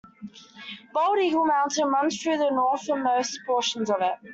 [0.95, 4.15] Bald Eagle Mountain runs through the northernmost portions of it.